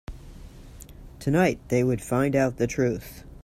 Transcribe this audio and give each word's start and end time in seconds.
Tonight, 1.19 1.59
they 1.69 1.83
would 1.83 2.01
find 2.01 2.35
out 2.35 2.57
the 2.57 2.65
truth. 2.65 3.23